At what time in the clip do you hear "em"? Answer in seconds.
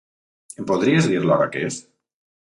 0.61-0.67